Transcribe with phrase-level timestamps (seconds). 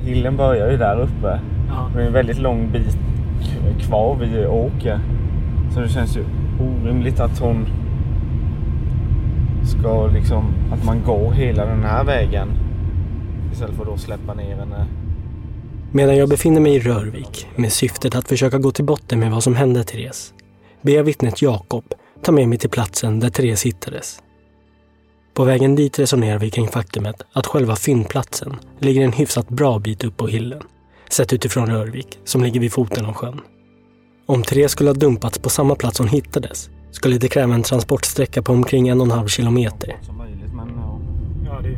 [0.00, 1.40] hillen börjar ju där uppe.
[1.68, 1.90] Ja.
[1.94, 2.98] Det är en väldigt lång bit
[3.80, 5.00] kvar vid Åke.
[5.74, 6.24] Så det känns ju
[6.60, 7.66] orimligt att hon
[9.64, 12.48] ska liksom, att man går hela den här vägen.
[13.52, 14.86] Istället för att då släppa ner henne.
[15.92, 19.42] Medan jag befinner mig i Rörvik med syftet att försöka gå till botten med vad
[19.42, 20.34] som hände Therese
[20.82, 21.84] ber jag vittnet Jakob
[22.22, 24.22] ta med mig till platsen där Therese hittades.
[25.34, 30.04] På vägen dit resonerar vi kring faktumet att själva fyndplatsen ligger en hyfsat bra bit
[30.04, 30.62] upp på hillen,
[31.10, 33.40] sett utifrån Rörvik som ligger vid foten av sjön.
[34.26, 38.42] Om Therese skulle ha dumpats på samma plats hon hittades skulle det kräva en transportsträcka
[38.42, 39.96] på omkring en och en halv kilometer.
[40.02, 40.98] Som möjligt men ja.
[41.46, 41.76] Ja, det,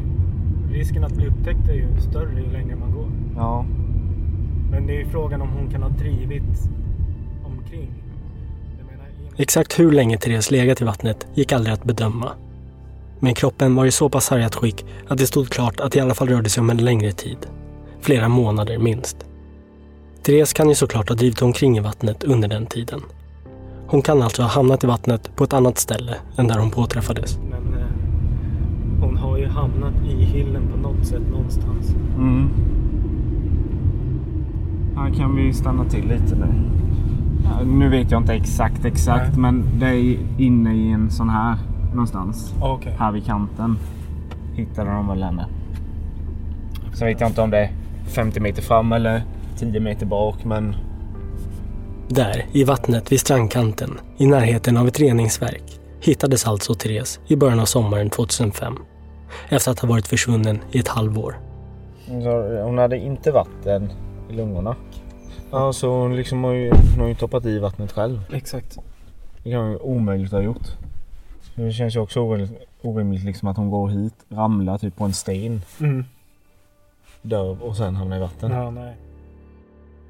[0.78, 3.08] risken att bli upptäckt är ju större ju längre man går.
[3.36, 3.64] Ja.
[4.70, 6.42] Men det är ju frågan om hon kan ha drivit
[7.44, 7.90] omkring.
[8.78, 9.04] Jag menar,
[9.38, 12.32] i- Exakt hur länge Therese legat i vattnet gick aldrig att bedöma.
[13.24, 16.02] Men kroppen var i så pass sargat skick att det stod klart att det i
[16.02, 17.36] alla fall rörde sig om en längre tid.
[18.00, 19.16] Flera månader minst.
[20.22, 23.00] Therese kan ju såklart ha drivit omkring i vattnet under den tiden.
[23.86, 27.38] Hon kan alltså ha hamnat i vattnet på ett annat ställe än där hon påträffades.
[27.50, 27.86] Men eh,
[29.00, 31.94] hon har ju hamnat i hillen på något sätt någonstans.
[32.16, 32.48] Mm.
[34.96, 36.54] Här kan vi stanna till lite nu.
[37.44, 39.40] Ja, nu vet jag inte exakt exakt Nej.
[39.40, 41.56] men det är inne i en sån här
[41.92, 42.54] någonstans.
[42.60, 42.94] Okej.
[42.98, 43.78] Här vid kanten
[44.54, 45.46] hittade de väl henne.
[46.94, 47.70] Så vet jag inte om det är
[48.06, 49.22] 50 meter fram eller
[49.56, 50.76] 10 meter bak men
[52.08, 57.60] Där, i vattnet vid strandkanten, i närheten av ett reningsverk, hittades alltså Therese i början
[57.60, 58.76] av sommaren 2005.
[59.48, 61.38] Efter att ha varit försvunnen i ett halvår.
[62.64, 63.92] hon hade inte vatten
[64.30, 64.76] i lungorna.
[65.50, 68.20] Ja, så hon liksom har ju, hon har ju toppat i vattnet själv.
[68.32, 68.78] Exakt.
[69.44, 70.66] Det kan ju omöjligt ha gjort.
[71.54, 75.12] Det känns ju också orimligt, orimligt liksom att hon går hit, ramlar typ på en
[75.14, 76.04] sten, Mm.
[77.22, 78.50] dör och sen hamnar i vatten.
[78.50, 78.96] Ja, nej.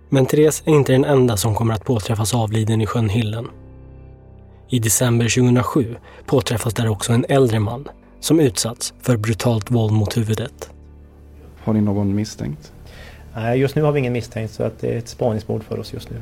[0.08, 3.48] Men Therese är inte den enda som kommer att påträffas avliden i sjön Hillen.
[4.68, 5.96] I december 2007
[6.26, 7.88] påträffas där också en äldre man
[8.20, 10.70] som utsatts för brutalt våld mot huvudet.
[11.64, 12.72] Har ni någon misstänkt?
[13.34, 15.92] Nej, just nu har vi ingen misstänkt så att det är ett spaningsmord för oss
[15.92, 16.16] just nu.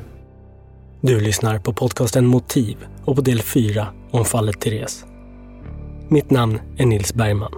[1.01, 5.05] Du lyssnar på podcasten Motiv och på del 4 om fallet Therese.
[6.13, 7.51] Mitt namn är Nils Bergman.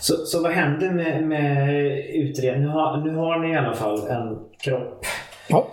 [0.00, 1.74] Så, så vad händer med, med
[2.14, 2.62] utredningen?
[2.62, 5.06] Nu har, nu har ni i alla fall en kropp.
[5.48, 5.68] Ja.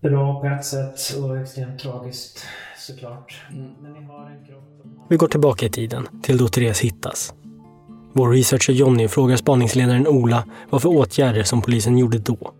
[0.00, 2.44] Bra på ett sätt och extremt tragiskt
[2.78, 3.42] såklart.
[3.82, 4.64] Men ni har en kropp.
[5.08, 7.34] Vi går tillbaka i tiden till då Therese hittas.
[8.12, 12.52] Vår researcher Jonny frågar spaningsledaren Ola vad för åtgärder som polisen gjorde då.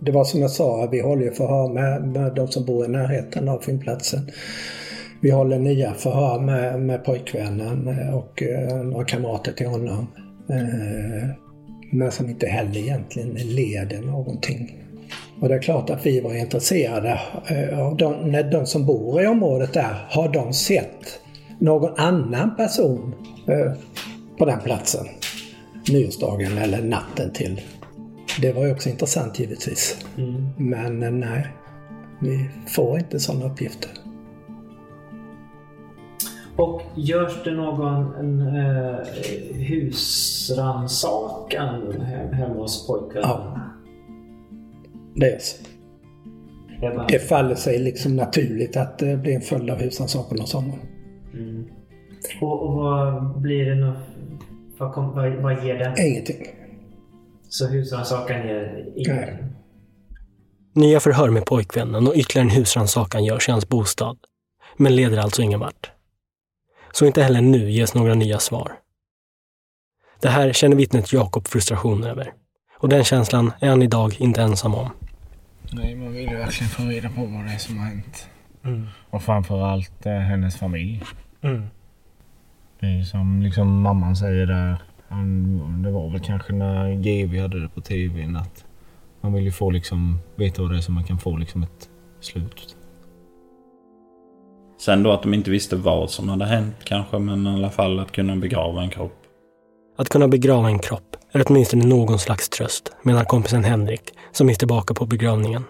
[0.00, 2.88] Det var som jag sa, vi håller ju förhör med, med de som bor i
[2.88, 4.30] närheten av fyndplatsen.
[5.20, 10.06] Vi håller nya förhör med, med pojkvännen eh, och eh, några kamrater till honom.
[10.50, 11.28] Eh,
[11.92, 14.76] men som inte heller egentligen leder någonting.
[15.40, 17.20] Och det är klart att vi var intresserade
[17.78, 21.20] av de, när de som bor i området där, har de sett
[21.58, 23.14] någon annan person
[24.38, 25.06] på den platsen?
[25.88, 27.60] Nyårsdagen eller natten till.
[28.40, 30.06] Det var ju också intressant givetvis.
[30.56, 31.46] Men eh, nej,
[32.20, 33.90] vi får inte sådana uppgifter.
[36.60, 38.96] Och görs det någon en, eh,
[39.54, 43.20] husrannsakan hem, hemma hos pojken?
[43.22, 43.56] Ja.
[45.14, 45.40] Det,
[46.80, 50.78] bara- det faller sig liksom naturligt att det blir en följd av husrannsakan hos honom.
[51.34, 51.64] Mm.
[52.40, 53.92] Och, och vad blir det nu?
[54.78, 55.94] Vad, kom, vad, vad ger den?
[56.06, 56.46] Ingenting.
[57.48, 59.14] Så husrannsakan ger ingenting?
[59.14, 59.44] Nej.
[60.72, 64.18] Nya förhör med pojkvännen och ytterligare en husrannsakan görs i hans bostad.
[64.76, 65.90] Men leder alltså ingen vart.
[66.92, 68.72] Så inte heller nu ges några nya svar.
[70.20, 72.32] Det här känner vittnet Jakob frustration över.
[72.78, 74.90] Och den känslan är han idag inte ensam om.
[75.72, 78.28] Nej, man vill ju verkligen få reda på vad det är som har hänt.
[79.10, 81.02] Och framförallt eh, hennes familj.
[81.40, 81.66] Mm.
[82.80, 84.82] Det är som liksom mamman säger där.
[85.08, 88.64] Han, det var väl kanske när GV hade det på tvn att
[89.20, 91.88] man vill ju få liksom veta vad det är så man kan få liksom ett
[92.20, 92.76] slut.
[94.80, 97.98] Sen då att de inte visste vad som hade hänt kanske, men i alla fall
[97.98, 99.22] att kunna begrava en kropp.
[99.96, 104.00] Att kunna begrava en kropp är åtminstone någon slags tröst, menar kompisen Henrik,
[104.32, 105.64] som är tillbaka på begravningen.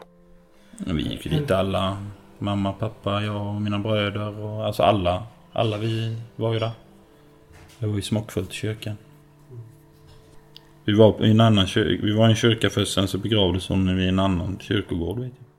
[0.86, 1.96] Vi gick ju dit alla.
[2.38, 5.22] Mamma, pappa, jag och mina bröder och alltså alla.
[5.52, 6.70] Alla vi var ju där.
[7.78, 8.96] Det var ju smockfullt i kyrkan.
[10.84, 12.06] Vi var i en annan kyrka.
[12.06, 15.32] Vi var i en kyrka först, sen så begravdes hon vid en annan kyrkogård vet
[15.38, 15.49] jag.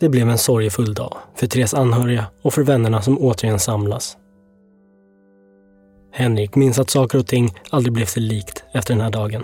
[0.00, 4.16] Det blev en sorgefull dag för Therese anhöriga och för vännerna som återigen samlas.
[6.12, 9.42] Henrik minns att saker och ting aldrig blev sig likt efter den här dagen.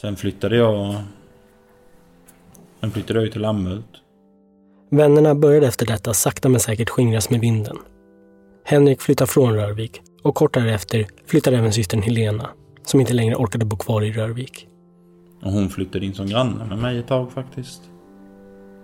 [0.00, 0.94] Sen flyttade jag...
[2.80, 3.86] Sen flyttade jag ut till Lammhult.
[4.90, 7.76] Vännerna började efter detta sakta men säkert skingras med vinden.
[8.64, 12.50] Henrik flyttar från Rörvik och kort därefter flyttar även systern Helena,
[12.84, 14.68] som inte längre orkade bo kvar i Rörvik.
[15.42, 17.80] Och hon flyttade in som granne med mig ett tag faktiskt.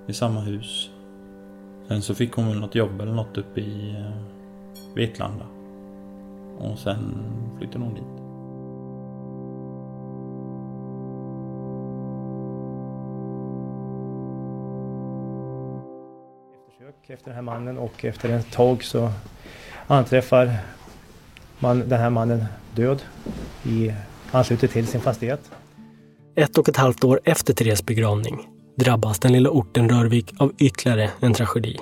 [0.06, 0.90] I samma hus.
[1.88, 5.46] Sen så fick hon väl något jobb eller något uppe i eh, Vetlanda.
[6.58, 7.24] Och sen
[7.58, 8.04] flyttade hon dit.
[16.58, 19.10] Eftersök efter den här mannen och efter ett tag så
[19.86, 20.50] anträffar
[21.58, 23.02] man den här mannen död
[23.64, 23.92] i
[24.32, 25.50] anslutning till sin fastighet.
[26.34, 31.10] Ett och ett halvt år efter Therese begravning drabbas den lilla orten Rörvik av ytterligare
[31.20, 31.76] en tragedi.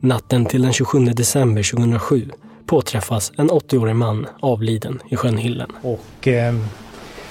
[0.00, 2.30] Natten till den 27 december 2007
[2.66, 5.70] påträffas en 80-årig man avliden i sjön Hillen.
[5.82, 6.54] Och eh,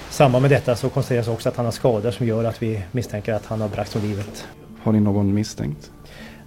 [0.10, 3.34] samband med detta så konstateras också att han har skador som gör att vi misstänker
[3.34, 4.48] att han har bragts om livet.
[4.84, 5.92] Har ni någon misstänkt?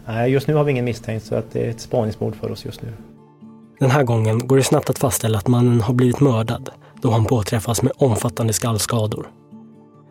[0.06, 2.64] Nej, just nu har vi ingen misstänkt så att det är ett spaningsmord för oss
[2.64, 2.92] just nu.
[3.78, 6.70] Den här gången går det snabbt att fastställa att mannen har blivit mördad
[7.02, 9.26] då han påträffas med omfattande skallskador.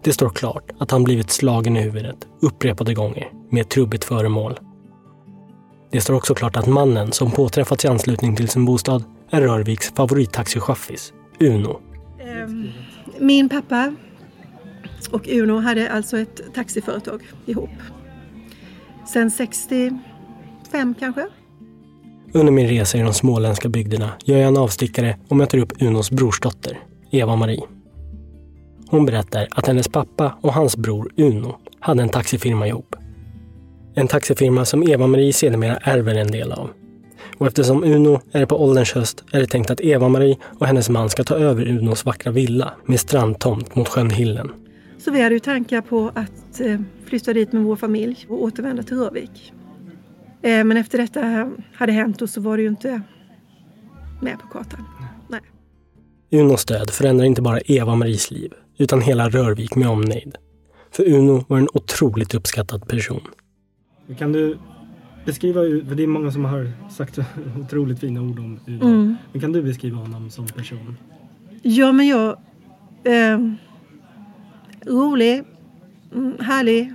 [0.05, 4.59] Det står klart att han blivit slagen i huvudet upprepade gånger med ett trubbigt föremål.
[5.91, 9.93] Det står också klart att mannen som påträffats i anslutning till sin bostad är Rörviks
[9.95, 11.79] favorittaxichaffis, Uno.
[12.19, 12.67] Ehm,
[13.19, 13.95] Min pappa
[15.11, 17.69] och Uno hade alltså ett taxiföretag ihop.
[19.13, 19.99] Sen 65
[20.99, 21.27] kanske.
[22.33, 26.11] Under min resa i de småländska bygderna gör jag en avstickare och möter upp Unos
[26.11, 26.79] brorsdotter,
[27.11, 27.74] Eva-Marie.
[28.95, 32.95] Hon berättar att hennes pappa och hans bror Uno hade en taxifirma ihop.
[33.95, 36.69] En taxifirma som Eva-Marie sedermera ärver en del av.
[37.37, 41.09] Och eftersom Uno är på ålderns höst är det tänkt att Eva-Marie och hennes man
[41.09, 44.51] ska ta över Unos vackra villa med strandtomt mot sjön Hillen.
[44.97, 48.83] Så vi hade ju tankar på att eh, flytta dit med vår familj och återvända
[48.83, 49.53] till Rövik.
[50.41, 53.01] Eh, Men efter detta hade hänt och så var det ju inte
[54.21, 54.85] med på kartan.
[55.29, 55.41] Nej.
[56.31, 60.35] Unos död förändrar inte bara Eva-Maries liv, utan hela Rörvik med omnejd.
[60.91, 63.21] För Uno var en otroligt uppskattad person.
[64.17, 64.57] Kan du
[65.25, 67.19] beskriva, för det är många som har sagt
[67.59, 68.85] otroligt fina ord om Uno.
[68.85, 69.15] Mm.
[69.31, 70.97] Men kan du beskriva honom som person?
[71.61, 72.37] Ja, men jag...
[73.03, 73.39] Eh,
[74.85, 75.43] rolig,
[76.13, 76.93] mm, härlig,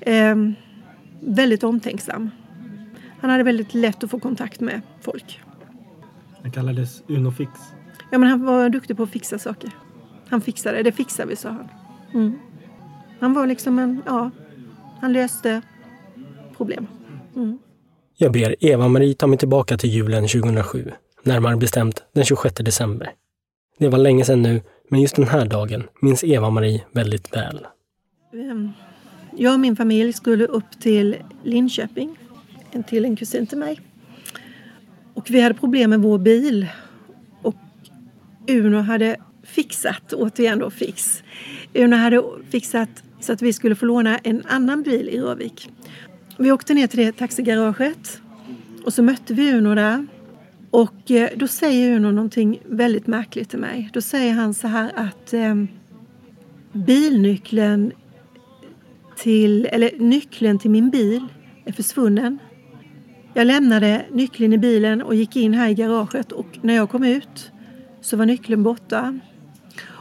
[0.00, 0.36] eh,
[1.20, 2.30] väldigt omtänksam.
[3.20, 5.40] Han hade väldigt lätt att få kontakt med folk.
[6.42, 7.50] Han kallades Uno Fix.
[8.10, 9.70] Ja, men han var duktig på att fixa saker.
[10.30, 11.68] Han fixade, det fixar vi, sa han.
[12.14, 12.38] Mm.
[13.20, 14.30] Han var liksom en, ja,
[15.00, 15.62] han löste
[16.56, 16.86] problem.
[17.36, 17.58] Mm.
[18.16, 20.92] Jag ber Eva-Marie ta mig tillbaka till julen 2007,
[21.22, 23.10] närmare bestämt den 26 december.
[23.78, 27.66] Det var länge sedan nu, men just den här dagen minns Eva-Marie väldigt väl.
[28.32, 28.70] Ehm,
[29.36, 32.18] Jag och min familj skulle upp till Linköping,
[32.70, 33.80] en till en kusin till mig.
[35.14, 36.66] Och vi hade problem med vår bil.
[37.42, 37.54] Och
[38.48, 39.16] Uno hade
[39.48, 41.22] fixat, återigen då fix.
[41.74, 45.70] Uno hade fixat så att vi skulle få låna en annan bil i Rövik.
[46.36, 48.20] Vi åkte ner till det taxigaraget
[48.84, 50.06] och så mötte vi Uno där.
[50.70, 53.90] Och eh, då säger Uno någonting väldigt märkligt till mig.
[53.92, 55.54] Då säger han så här att eh,
[56.72, 57.92] bilnyckeln
[59.16, 61.26] till, eller nyckeln till min bil
[61.64, 62.38] är försvunnen.
[63.34, 67.04] Jag lämnade nyckeln i bilen och gick in här i garaget och när jag kom
[67.04, 67.52] ut
[68.00, 69.18] så var nyckeln borta.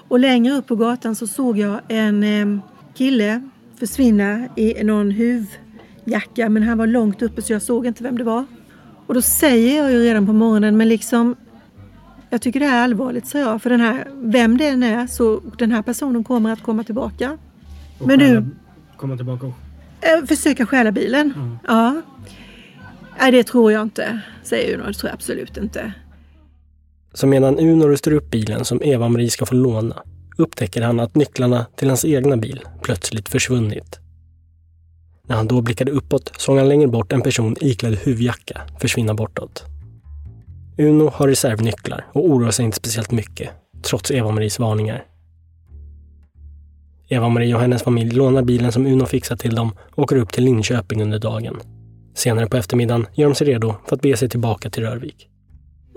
[0.07, 2.59] Och längre upp på gatan så såg jag en eh,
[2.93, 3.41] kille
[3.79, 8.23] försvinna i någon huvjacka men han var långt uppe så jag såg inte vem det
[8.23, 8.45] var.
[9.07, 11.35] Och då säger jag ju redan på morgonen men liksom
[12.29, 13.61] jag tycker det är allvarligt, sa jag.
[13.61, 17.37] För den här, vem det än är så den här personen kommer att komma tillbaka.
[17.99, 18.45] Och Men du-
[18.97, 19.53] Komma tillbaka och...
[20.01, 21.57] Eh, försöka stjäla bilen?
[21.67, 22.01] Ja.
[23.19, 24.87] Nej, det tror jag inte, säger Uno.
[24.87, 25.93] Det tror jag absolut inte.
[27.17, 30.03] Så medan Uno rustar upp bilen som Eva-Marie ska få låna
[30.37, 33.99] upptäcker han att nycklarna till hans egna bil plötsligt försvunnit.
[35.27, 39.63] När han då blickade uppåt såg han längre bort en person iklädd huvudjacka försvinna bortåt.
[40.77, 43.49] Uno har reservnycklar och oroar sig inte speciellt mycket,
[43.83, 45.05] trots Eva-Maries varningar.
[47.07, 50.43] Eva-Marie och hennes familj lånar bilen som Uno fixat till dem och åker upp till
[50.43, 51.59] Linköping under dagen.
[52.15, 55.29] Senare på eftermiddagen gör de sig redo för att bege sig tillbaka till Rörvik.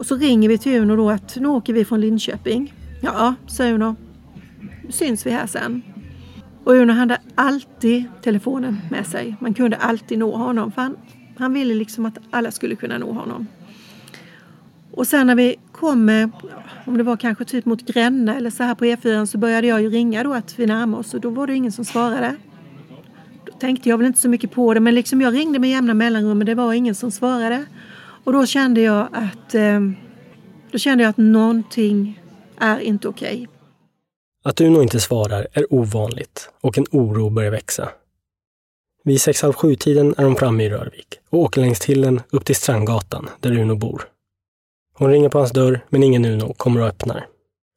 [0.01, 2.75] Och så ringer vi till Uno då att nu åker vi från Linköping.
[3.01, 3.97] Ja, säger Uno.
[4.85, 5.83] Nu syns vi här sen.
[6.65, 9.37] Och Uno hade alltid telefonen med sig.
[9.41, 10.73] Man kunde alltid nå honom.
[10.73, 10.97] För han,
[11.39, 13.47] han ville liksom att alla skulle kunna nå honom.
[14.93, 16.31] Och sen när vi kommer,
[16.85, 19.83] om det var kanske typ mot Gränna eller så här på E4 så började jag
[19.83, 22.37] ju ringa då att vi närmar oss och då var det ingen som svarade.
[23.45, 25.95] Då tänkte jag väl inte så mycket på det men liksom jag ringde med jämna
[25.95, 27.65] mellanrum men det var ingen som svarade.
[28.25, 29.81] Och då kände jag att, eh,
[30.73, 32.21] då kände jag att någonting
[32.59, 33.35] är inte okej.
[33.35, 33.47] Okay.
[34.45, 37.89] Att Uno inte svarar är ovanligt och en oro börjar växa.
[39.05, 42.57] Vid sex halv sju-tiden är de framme i Rörvik och åker längs tillen upp till
[42.57, 44.03] Strandgatan där Uno bor.
[44.95, 47.27] Hon ringer på hans dörr, men ingen Uno kommer och öppnar.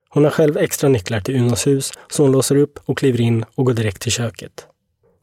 [0.09, 3.45] Hon har själv extra nycklar till Unos hus, så hon låser upp och kliver in
[3.55, 4.67] och går direkt till köket.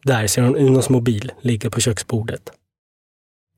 [0.04, 2.52] Där ser hon Unos mobil ligga på köksbordet.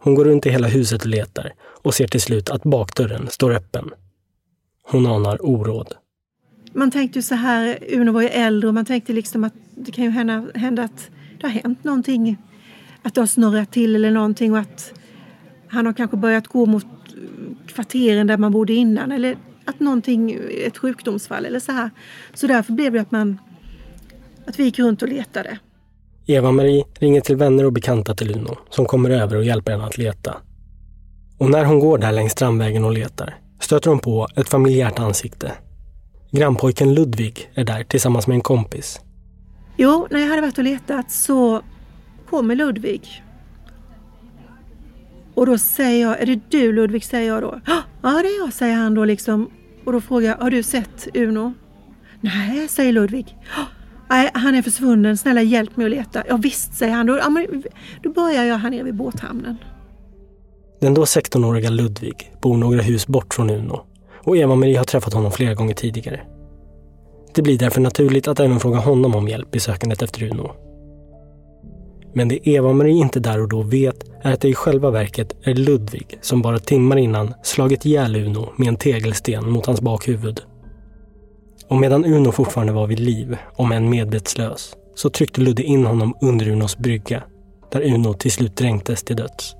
[0.04, 3.54] Hon går runt i hela huset och letar och ser till slut att bakdörren står
[3.54, 3.90] öppen.
[4.82, 5.94] Hon anar oråd.
[6.73, 9.92] Man tänkte ju så här, Uno var ju äldre och man tänkte liksom att det
[9.92, 12.37] kan ju hända, hända att det har hänt någonting.
[13.02, 14.92] Att det har snurrat till eller någonting och att
[15.68, 16.87] han har kanske börjat gå mot
[17.66, 21.90] kvarteren där man bodde innan eller att någonting, ett sjukdomsfall eller så här.
[22.35, 23.38] Så därför blev det att man,
[24.47, 25.59] att vi gick runt och letade.
[26.26, 29.99] Eva-Marie ringer till vänner och bekanta till Uno som kommer över och hjälper henne att
[29.99, 30.37] leta.
[31.38, 35.52] Och när hon går där längs Strandvägen och letar stöter hon på ett familjärt ansikte.
[36.31, 39.00] Grannpojken Ludvig är där tillsammans med en kompis.
[39.76, 41.62] Jo, när jag hade varit och letat så
[42.31, 43.23] kommer Ludvig
[45.35, 47.05] och då säger jag, är det du Ludvig?
[47.05, 47.61] säger jag då.
[48.02, 49.50] Ja, det är jag, säger han då liksom.
[49.85, 51.55] Och då frågar jag, har du sett Uno?
[52.21, 53.37] Nej, säger Ludvig.
[54.12, 55.16] Nej, han är försvunnen.
[55.16, 56.23] Snälla hjälp mig att leta.
[56.28, 57.07] Ja visst, säger han.
[57.07, 57.21] Då,
[58.02, 59.57] då börjar jag här nere vid båthamnen.
[60.81, 63.81] Den då 16-åriga Ludvig bor några hus bort från Uno
[64.25, 66.21] och Eva-Marie har träffat honom flera gånger tidigare.
[67.35, 70.50] Det blir därför naturligt att även fråga honom om hjälp i sökandet efter Uno.
[72.14, 75.54] Men det Eva-Marie inte där och då vet är att det i själva verket är
[75.54, 80.40] Ludvig som bara timmar innan slagit ihjäl Uno med en tegelsten mot hans bakhuvud.
[81.73, 86.14] Och medan Uno fortfarande var vid liv, om än medvetslös, så tryckte Ludde in honom
[86.21, 87.23] under Unos brygga,
[87.71, 89.55] där Uno till slut dränktes till döds.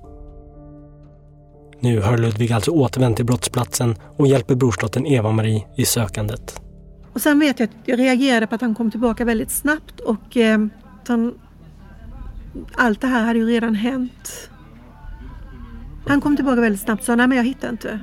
[1.79, 6.61] Nu har Ludvig alltså återvänt till brottsplatsen och hjälper brorsdottern Eva-Marie i sökandet.
[7.13, 10.37] Och sen vet jag att jag reagerade på att han kom tillbaka väldigt snabbt och
[10.37, 10.59] eh,
[11.07, 11.33] han
[12.73, 14.49] allt det här hade ju redan hänt.
[16.07, 17.99] Han kom tillbaka väldigt snabbt och sa, nej men jag hittar inte.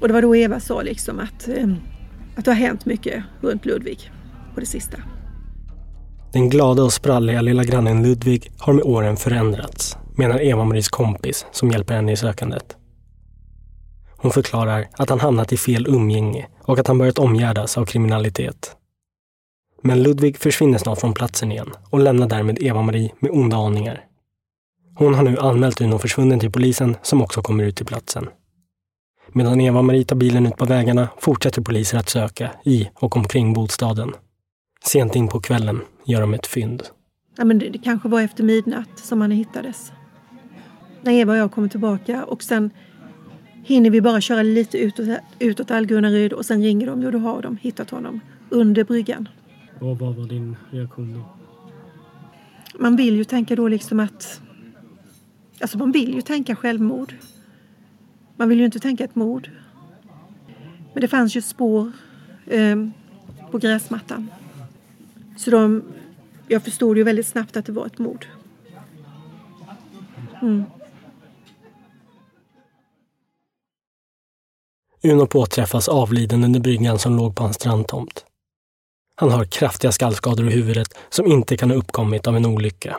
[0.00, 1.68] Och det var då Eva sa liksom att, eh,
[2.38, 4.10] att det har hänt mycket runt Ludvig
[4.54, 4.98] på det sista.
[6.32, 11.70] Den glada och spralliga lilla grannen Ludvig har med åren förändrats, menar Eva-Maries kompis som
[11.70, 12.76] hjälper henne i sökandet.
[14.16, 18.76] Hon förklarar att han hamnat i fel umgänge och att han börjat omgärdas av kriminalitet.
[19.82, 24.04] Men Ludvig försvinner snart från platsen igen och lämnar därmed Eva-Marie med onda aningar.
[24.94, 28.28] Hon har nu anmält Uno försvunnen till polisen som också kommer ut till platsen.
[29.32, 34.12] Medan Eva-Marie tar bilen ut på vägarna fortsätter poliser att söka i och omkring bostaden.
[34.84, 36.82] Sent in på kvällen gör de ett fynd.
[37.36, 39.92] Ja, men det, det kanske var efter midnatt som han hittades.
[41.02, 42.70] När Eva och jag kommer tillbaka och sen
[43.64, 45.08] hinner vi bara köra lite utåt,
[45.38, 49.28] utåt Algunnaryd och sen ringer de och då har de hittat honom under bryggan.
[49.80, 51.20] Och vad var din reaktion då?
[52.78, 54.40] Man vill ju tänka då liksom att...
[55.60, 57.14] Alltså man vill ju tänka självmord.
[58.38, 59.50] Man vill ju inte tänka ett mord.
[60.92, 61.92] Men det fanns ju spår
[62.46, 62.76] eh,
[63.50, 64.30] på gräsmattan.
[65.36, 65.82] Så de,
[66.48, 68.26] jag förstod ju väldigt snabbt att det var ett mord.
[70.42, 70.64] Mm.
[75.02, 78.24] Uno påträffas avliden under bryggan som låg på hans strandtomt.
[79.14, 82.98] Han har kraftiga skallskador i huvudet som inte kan ha uppkommit av en olycka.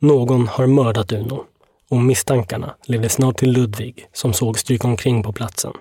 [0.00, 1.46] Någon har mördat Uno
[1.90, 5.72] och misstankarna levde snart till Ludvig som såg stryka omkring på platsen.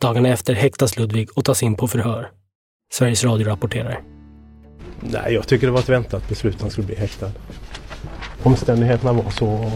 [0.00, 2.30] Dagarna efter häktas Ludvig och tas in på förhör.
[2.92, 4.02] Sveriges Radio rapporterar.
[5.00, 7.30] Nej, jag tycker det var ett väntat beslut att han skulle bli häktad.
[8.42, 9.72] Omständigheterna var så,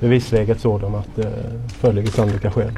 [0.00, 2.72] bevisläget sådan att det föreligger sannolika skäl.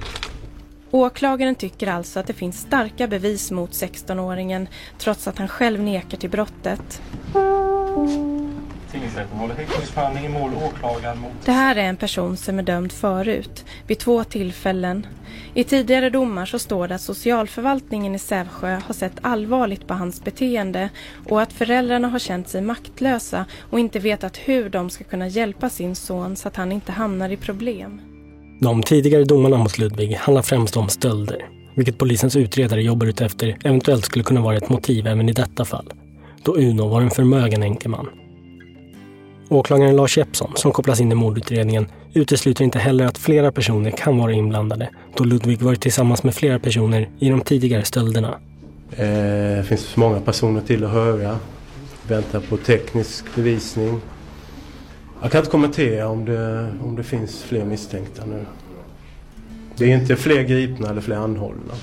[0.91, 4.67] Åklagaren tycker alltså att det finns starka bevis mot 16-åringen
[4.99, 7.03] trots att han själv nekar till brottet.
[11.45, 15.07] Det här är en person som är dömd förut, vid två tillfällen.
[15.55, 20.25] I tidigare domar så står det att socialförvaltningen i Sävsjö har sett allvarligt på hans
[20.25, 20.88] beteende
[21.29, 25.69] och att föräldrarna har känt sig maktlösa och inte vetat hur de ska kunna hjälpa
[25.69, 28.00] sin son så att han inte hamnar i problem.
[28.61, 33.59] De tidigare domarna mot Ludvig handlar främst om stölder, vilket polisens utredare jobbar ut efter
[33.64, 35.93] eventuellt skulle kunna vara ett motiv även i detta fall,
[36.43, 38.07] då Uno var en förmögen enkeman.
[39.50, 44.19] Åklagaren Lars Jeppsson, som kopplas in i mordutredningen, utesluter inte heller att flera personer kan
[44.19, 48.28] vara inblandade då Ludvig varit tillsammans med flera personer i de tidigare stölderna.
[48.97, 51.38] Eh, Det finns många personer till att höra.
[52.09, 54.00] Väntar på teknisk bevisning.
[55.23, 58.45] Jag kan inte kommentera om det, om det finns fler misstänkta nu.
[59.76, 61.75] Det är inte fler gripna eller fler anhållna.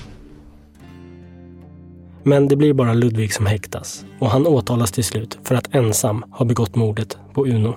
[2.28, 6.24] Men det blir bara Ludvig som häktas och han åtalas till slut för att ensam
[6.30, 7.76] ha begått mordet på Uno.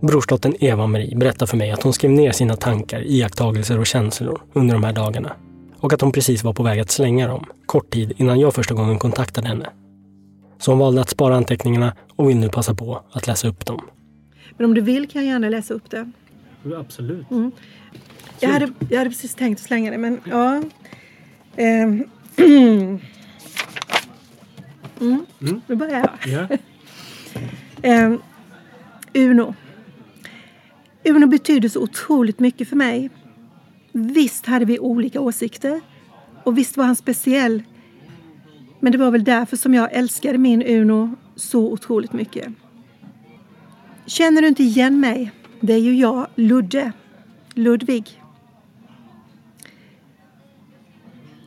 [0.00, 4.74] Brorsdottern Eva-Marie berättar för mig att hon skrev ner sina tankar, iakttagelser och känslor under
[4.74, 5.32] de här dagarna.
[5.78, 8.74] Och att hon precis var på väg att slänga dem, kort tid innan jag första
[8.74, 9.70] gången kontaktade henne.
[10.58, 13.80] Så hon valde att spara anteckningarna och vill nu passa på att läsa upp dem.
[14.56, 16.10] Men om du vill kan jag gärna läsa upp det.
[16.76, 17.30] Absolut.
[17.30, 17.52] Mm.
[18.40, 20.62] Jag, hade, jag hade precis tänkt slänga det, men ja.
[21.56, 22.04] Ehm.
[25.00, 25.26] Mm.
[25.66, 26.32] Nu börjar jag.
[26.50, 26.56] Ja.
[27.82, 28.18] Ehm,
[29.14, 29.54] Uno.
[31.04, 33.10] Uno betydde så otroligt mycket för mig.
[33.92, 35.80] Visst hade vi olika åsikter
[36.44, 37.62] och visst var han speciell.
[38.80, 42.48] Men det var väl därför som jag älskade min Uno så otroligt mycket.
[44.06, 45.32] Känner du inte igen mig?
[45.60, 46.92] Det är ju jag, Ludde.
[47.54, 48.21] Ludvig.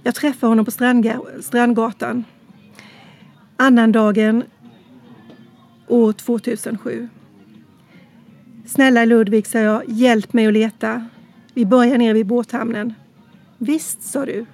[0.06, 2.24] Jag träffade honom på Strandga- Strandgatan.
[3.58, 4.44] Annandagen
[5.88, 7.10] år 2007.
[8.66, 11.06] Snälla Ludvig, sa jag, hjälp mig att leta.
[11.54, 12.94] Vi börjar nere vid båthamnen.
[13.58, 14.46] Visst, sa du.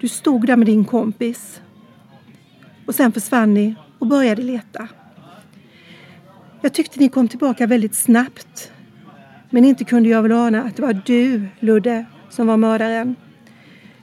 [0.00, 1.60] Du stod där med din kompis.
[2.86, 4.88] Och sen försvann ni och började leta.
[6.60, 8.72] Jag tyckte ni kom tillbaka väldigt snabbt.
[9.50, 13.16] Men inte kunde jag väl ana att det var du, Ludde, som var mördaren.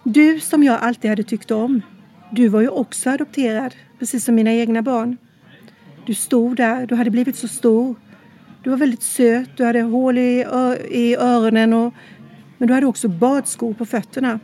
[0.03, 1.81] Du som jag alltid hade tyckt om.
[2.31, 5.17] Du var ju också adopterad, precis som mina egna barn.
[6.05, 7.95] Du stod där, du hade blivit så stor.
[8.63, 11.93] Du var väldigt söt, du hade hål i, ö- i öronen och,
[12.57, 14.39] men du hade också badskor på fötterna.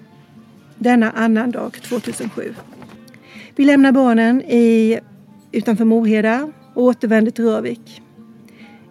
[0.78, 2.54] Denna annan dag 2007.
[3.56, 5.00] Vi lämnar barnen i,
[5.52, 8.02] utanför Moheda och återvänder till Rövik.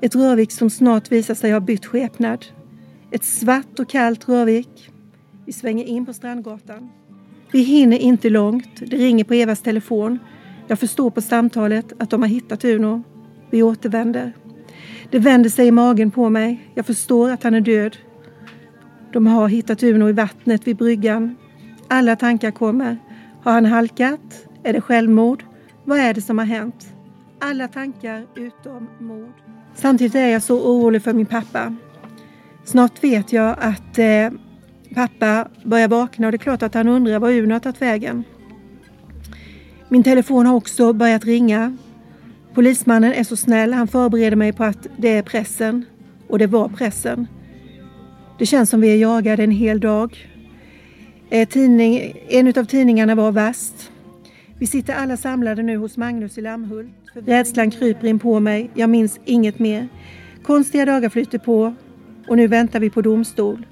[0.00, 2.46] Ett Rövik som snart visar sig ha bytt skepnad.
[3.10, 4.90] Ett svart och kallt Rövik.
[5.48, 6.90] Vi svänger in på Strandgatan.
[7.52, 8.80] Vi hinner inte långt.
[8.80, 10.18] Det ringer på Evas telefon.
[10.66, 13.02] Jag förstår på samtalet att de har hittat Uno.
[13.50, 14.32] Vi återvänder.
[15.10, 16.70] Det vänder sig i magen på mig.
[16.74, 17.96] Jag förstår att han är död.
[19.12, 21.36] De har hittat Uno i vattnet vid bryggan.
[21.88, 22.96] Alla tankar kommer.
[23.42, 24.46] Har han halkat?
[24.62, 25.44] Är det självmord?
[25.84, 26.94] Vad är det som har hänt?
[27.38, 29.34] Alla tankar utom mord.
[29.74, 31.76] Samtidigt är jag så orolig för min pappa.
[32.64, 34.30] Snart vet jag att eh,
[34.98, 38.24] pappa börjar vakna och det är klart att han undrar var Uno har tagit vägen.
[39.88, 41.76] Min telefon har också börjat ringa.
[42.54, 43.72] Polismannen är så snäll.
[43.72, 45.84] Han förbereder mig på att det är pressen.
[46.28, 47.26] Och det var pressen.
[48.38, 50.28] Det känns som vi är jagade en hel dag.
[51.30, 53.90] Eh, tidning, en av tidningarna var värst.
[54.58, 56.90] Vi sitter alla samlade nu hos Magnus i Lammhult.
[57.14, 58.70] Rädslan kryper in på mig.
[58.74, 59.88] Jag minns inget mer.
[60.42, 61.74] Konstiga dagar flyter på
[62.28, 63.66] och nu väntar vi på domstol.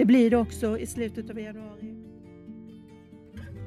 [0.00, 1.94] Det blir det också i slutet av januari.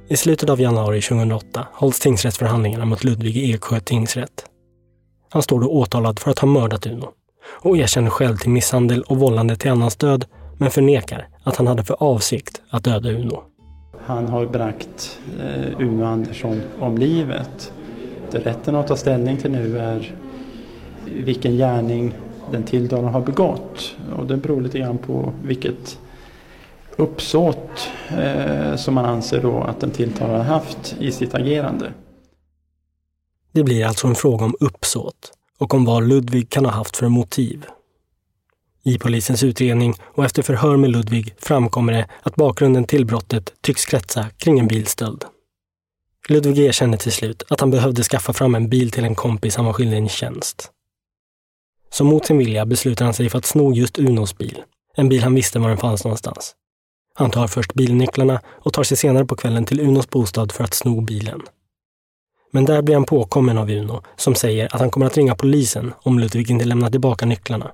[0.07, 4.45] I slutet av januari 2008 hålls tingsrättsförhandlingarna mot Ludvig Eksjö tingsrätt.
[5.29, 7.09] Han står då åtalad för att ha mördat Uno
[7.61, 10.25] och erkänner själv till misshandel och vållande till annans död
[10.57, 13.43] men förnekar att han hade för avsikt att döda Uno.
[14.05, 17.73] Han har bragt eh, Uno Andersson om livet.
[18.31, 20.15] Det rätten att ta ställning till nu är
[21.05, 22.13] vilken gärning
[22.51, 23.95] den tilltalade har begått.
[24.17, 25.99] Och det beror lite grann på vilket
[26.97, 31.93] uppsåt eh, som man anser då att den tilltalade har haft i sitt agerande.
[33.51, 37.07] Det blir alltså en fråga om uppsåt och om vad Ludvig kan ha haft för
[37.07, 37.65] motiv.
[38.83, 43.85] I polisens utredning och efter förhör med Ludvig framkommer det att bakgrunden till brottet tycks
[43.85, 45.25] kretsa kring en bilstöld.
[46.29, 49.65] Ludvig erkänner till slut att han behövde skaffa fram en bil till en kompis han
[49.65, 50.71] var skyldig en tjänst.
[51.89, 54.63] Så mot sin vilja beslutar han sig för att sno just Unos bil.
[54.95, 56.55] En bil han visste var den fanns någonstans.
[57.13, 60.73] Han tar först bilnycklarna och tar sig senare på kvällen till Unos bostad för att
[60.73, 61.41] sno bilen.
[62.51, 65.93] Men där blir han påkommen av Uno som säger att han kommer att ringa polisen
[66.01, 67.71] om Ludvig inte lämnar tillbaka nycklarna.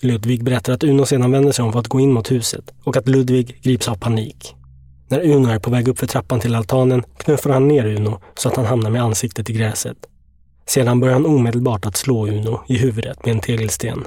[0.00, 2.96] Ludvig berättar att Uno sedan vänder sig om för att gå in mot huset och
[2.96, 4.54] att Ludvig grips av panik.
[5.08, 8.48] När Uno är på väg upp för trappan till altanen knuffar han ner Uno så
[8.48, 9.96] att han hamnar med ansiktet i gräset.
[10.66, 14.04] Sedan börjar han omedelbart att slå Uno i huvudet med en tegelsten.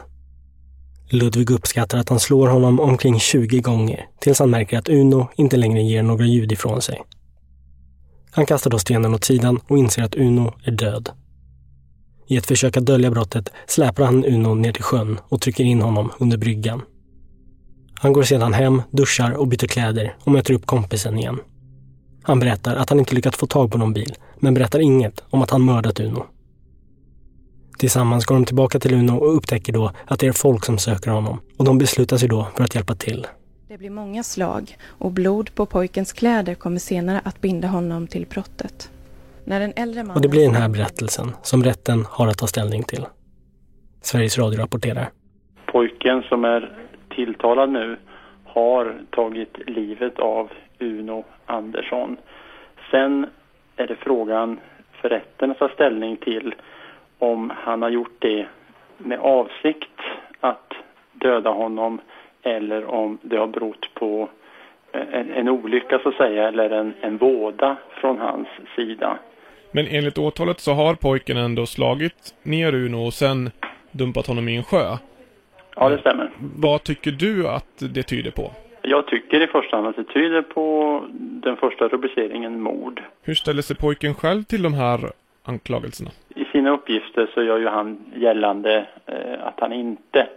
[1.11, 5.57] Ludvig uppskattar att han slår honom omkring 20 gånger tills han märker att Uno inte
[5.57, 7.01] längre ger några ljud ifrån sig.
[8.31, 11.09] Han kastar då stenen åt sidan och inser att Uno är död.
[12.27, 15.81] I ett försök att dölja brottet släpar han Uno ner till sjön och trycker in
[15.81, 16.81] honom under bryggan.
[17.93, 21.39] Han går sedan hem, duschar och byter kläder och möter upp kompisen igen.
[22.23, 25.41] Han berättar att han inte lyckats få tag på någon bil, men berättar inget om
[25.41, 26.25] att han mördat Uno.
[27.79, 31.11] Tillsammans går de tillbaka till Uno och upptäcker då att det är folk som söker
[31.11, 33.27] honom och de beslutar sig då för att hjälpa till.
[33.67, 38.25] Det blir många slag och blod på pojkens kläder kommer senare att binda honom till
[38.25, 38.91] brottet.
[39.45, 40.15] När den äldre mannen...
[40.15, 43.05] Och det blir den här berättelsen som rätten har att ta ställning till.
[44.01, 45.09] Sveriges Radio rapporterar.
[45.65, 46.77] Pojken som är
[47.15, 47.97] tilltalad nu
[48.45, 52.17] har tagit livet av Uno Andersson.
[52.91, 53.25] Sen
[53.75, 54.59] är det frågan
[55.01, 56.53] för rätten att ta ställning till
[57.19, 58.47] om han har gjort det
[58.97, 59.99] med avsikt
[60.39, 60.73] att
[61.13, 62.01] döda honom
[62.43, 64.29] eller om det har berott på
[64.91, 69.17] en, en olycka så att säga eller en, en våda från hans sida.
[69.71, 73.51] Men enligt åtalet så har pojken ändå slagit ner Uno och sen
[73.91, 74.97] dumpat honom i en sjö.
[75.75, 76.31] Ja, det stämmer.
[76.57, 78.51] Vad tycker du att det tyder på?
[78.81, 81.03] Jag tycker i första hand att det tyder på
[81.43, 83.03] den första rubriceringen mord.
[83.21, 85.11] Hur ställer sig pojken själv till de här
[85.43, 86.11] anklagelserna?
[86.35, 90.27] I sina uppgifter så gör ju han gällande eh, att han inte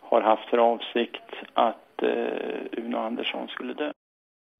[0.00, 3.92] har haft för avsikt att eh, Uno Andersson skulle dö.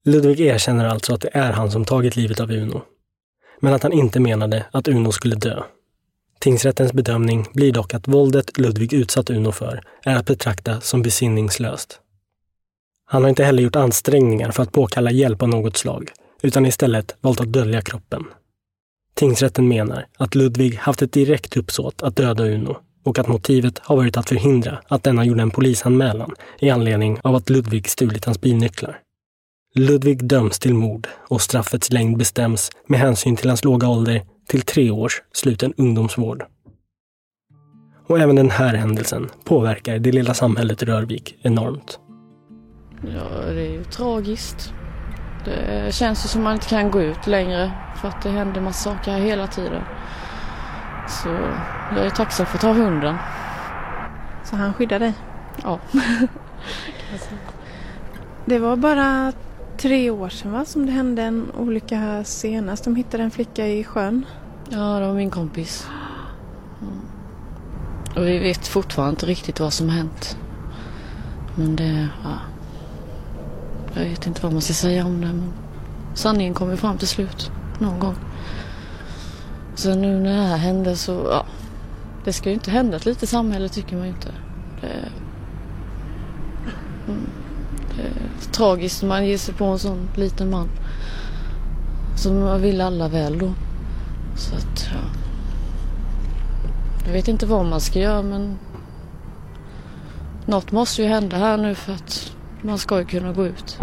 [0.07, 2.83] Ludvig erkänner alltså att det är han som tagit livet av Uno.
[3.61, 5.63] Men att han inte menade att Uno skulle dö.
[6.41, 12.01] Tingsrättens bedömning blir dock att våldet Ludvig utsatt Uno för är att betrakta som besinningslöst.
[13.07, 16.11] Han har inte heller gjort ansträngningar för att påkalla hjälp av något slag,
[16.43, 18.25] utan istället valt att dölja kroppen.
[19.15, 23.97] Tingsrätten menar att Ludvig haft ett direkt uppsåt att döda Uno och att motivet har
[23.97, 28.41] varit att förhindra att denna gjorde en polisanmälan i anledning av att Ludvig stulit hans
[28.41, 29.01] bilnycklar.
[29.75, 34.63] Ludvig döms till mord och straffets längd bestäms med hänsyn till hans låga ålder till
[34.63, 36.45] tre års sluten ungdomsvård.
[38.07, 41.99] Och även den här händelsen påverkar det lilla samhället Rörvik enormt.
[43.03, 44.73] Ja, det är ju tragiskt.
[45.45, 48.91] Det känns ju som man inte kan gå ut längre för att det händer massa
[48.91, 49.83] saker här hela tiden.
[51.09, 51.29] Så
[51.97, 53.17] jag är tacksam för att ha hunden.
[54.45, 55.13] Så han skyddar dig?
[55.63, 55.79] Ja.
[58.45, 59.33] det var bara
[59.77, 62.85] tre år sedan va, som det hände en olycka här senast.
[62.85, 64.27] De hittade en flicka i sjön.
[64.71, 65.89] Ja, det var min kompis.
[66.81, 67.01] Mm.
[68.17, 70.39] Och vi vet fortfarande inte riktigt vad som hänt.
[71.55, 72.39] Men det, ja.
[73.95, 75.53] Jag vet inte vad man ska säga om det men
[76.15, 77.51] sanningen kommer fram till slut.
[77.79, 78.15] Någon gång.
[79.75, 81.47] Så nu när det här hände så, ja.
[82.25, 84.29] Det ska ju inte hända ett litet samhälle tycker man ju inte.
[84.81, 85.09] Det,
[87.09, 87.27] mm,
[87.97, 90.69] det är tragiskt när man ger sig på en sån liten man.
[92.17, 93.55] Som man vill alla väl då.
[94.37, 95.01] Så att, ja.
[97.07, 98.59] Jag vet inte vad man ska göra men
[100.47, 102.34] något måste ju hända här nu för att
[102.65, 103.79] man ska ju kunna gå ut.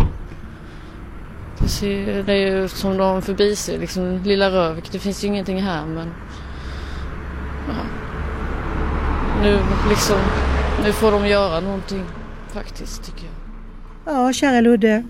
[1.60, 4.92] Det, ser, det är ju som de förbiser liksom lilla Rövik.
[4.92, 6.08] Det finns ju ingenting här men
[7.68, 7.84] ja.
[9.44, 10.18] nu liksom
[10.86, 12.04] nu får de göra någonting
[12.54, 14.16] faktiskt tycker jag.
[14.16, 15.04] Ja, kära Ludde.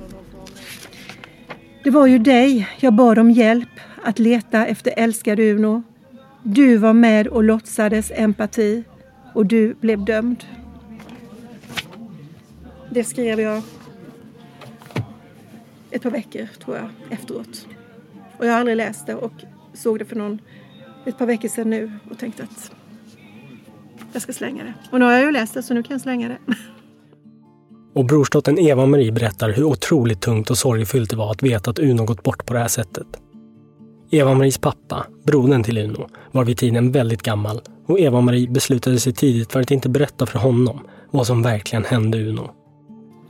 [1.84, 3.70] Det var ju dig jag bad om hjälp
[4.04, 5.84] att leta efter älskade Uno.
[6.44, 8.84] Du var med och låtsades empati
[9.34, 10.44] och du blev dömd.
[12.94, 13.62] Det skrev jag
[15.92, 17.68] ett par veckor, tror jag, efteråt.
[18.38, 19.32] Och jag har aldrig läst det och
[19.74, 20.42] såg det för någon,
[21.06, 22.72] ett par veckor sedan nu och tänkte att
[24.14, 24.74] jag ska slänga det.
[24.92, 26.38] Och nu har jag ju läst det så nu kan jag slänga det.
[27.94, 32.06] Och brorsdottern Eva-Marie berättar hur otroligt tungt och sorgfyllt det var att veta att Uno
[32.06, 33.08] gått bort på det här sättet.
[34.10, 39.52] Eva-Maries pappa, brodern till Uno, var vid tiden väldigt gammal och Eva-Marie beslutade sig tidigt
[39.52, 42.61] för att inte berätta för honom vad som verkligen hände Uno.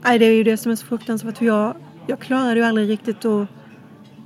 [0.04, 1.38] Nej, det är ju det som är så fruktansvärt.
[1.38, 3.48] För jag, jag klarade ju aldrig riktigt att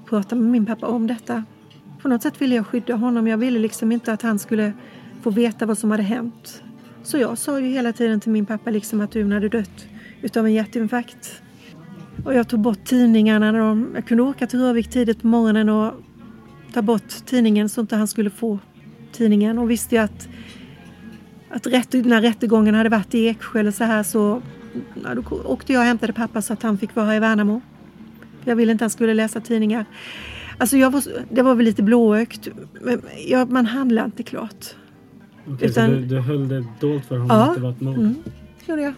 [0.08, 1.44] prata med min pappa om detta.
[2.02, 3.26] På något sätt ville jag skydda honom.
[3.26, 4.72] Jag ville liksom inte att han skulle
[5.22, 6.62] få veta vad som hade hänt.
[7.02, 9.86] Så jag sa ju hela tiden till min pappa liksom att Uno hade dött
[10.22, 11.42] utav en hjärtinfarkt.
[12.24, 13.52] Och jag tog bort tidningarna.
[13.52, 15.94] När de, jag kunde åka till Rövik tidigt på morgonen och
[16.72, 18.58] ta bort tidningen så inte han skulle få
[19.12, 19.58] tidningen.
[19.58, 20.28] Och visste jag att,
[21.50, 24.42] att rätt, när rättegången hade varit i Eksjö eller så här så
[25.04, 27.60] ja, då åkte jag och hämtade pappa så att han fick vara i Värnamo.
[28.44, 29.84] Jag ville inte att han skulle läsa tidningar.
[30.58, 32.48] Alltså jag var, det var väl lite blåögt.
[32.80, 34.74] Men jag, man handlade inte klart.
[35.46, 37.98] Okej, Utan, du, du höll det dolt för honom ja, att det var ett mord?
[37.98, 38.14] Mm,
[38.66, 38.94] gjorde jag.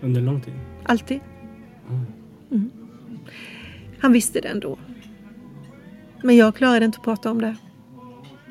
[0.00, 0.54] Under lång tid?
[0.82, 1.20] Alltid.
[2.50, 2.70] Mm.
[3.98, 4.78] Han visste det ändå.
[6.22, 7.56] Men jag klarade inte att prata om det.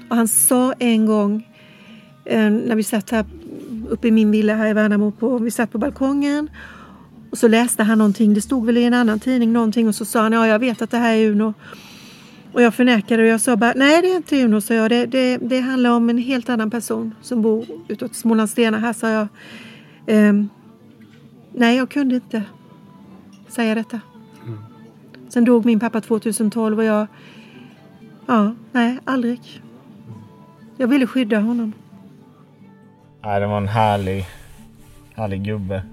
[0.10, 1.48] Och han sa en gång
[2.26, 3.26] eh, när vi satt här
[3.88, 5.12] uppe i min villa här i Värnamo.
[5.12, 6.50] På, vi satt på balkongen
[7.32, 8.34] och så läste han någonting.
[8.34, 10.82] Det stod väl i en annan tidning någonting och så sa han ja, jag vet
[10.82, 11.54] att det här är Uno.
[12.54, 14.90] Och jag förnekade och jag sa bara nej, det är inte Uno, sa jag.
[14.90, 18.80] Det, det, det handlar om en helt annan person som bor utåt Smålandsstenar.
[18.80, 19.28] Här sa jag.
[20.08, 20.50] Ehm,
[21.54, 22.44] nej, jag kunde inte
[23.48, 24.00] säga detta.
[25.30, 27.08] Sen dog min pappa 2012 och jag...
[28.26, 29.62] Ja, nej, aldrig.
[30.78, 31.74] Jag ville skydda honom.
[33.26, 34.26] Nej, det var en härlig,
[35.16, 35.84] härlig gubbe.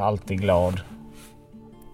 [0.00, 0.80] Alltid glad.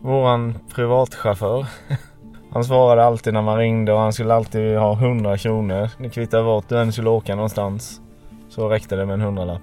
[0.01, 1.67] Våran privatchaufför.
[2.53, 5.91] Han svarade alltid när man ringde och han skulle alltid ha 100 kronor.
[5.99, 8.01] Det kvittade vart du än skulle åka någonstans.
[8.49, 9.63] Så räckte det med en hundralapp.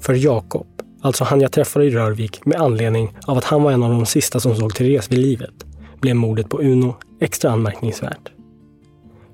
[0.00, 0.66] För Jakob,
[1.02, 4.06] alltså han jag träffade i Rörvik med anledning av att han var en av de
[4.06, 5.66] sista som såg Therese vid livet,
[6.00, 8.32] blev mordet på Uno extra anmärkningsvärt.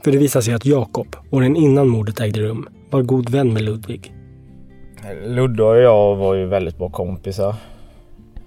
[0.04, 3.62] För det visade sig att Jakob, åren innan mordet ägde rum, var god vän med
[3.62, 4.15] Ludvig.
[5.14, 7.54] Ludde och jag var ju väldigt bra kompisar.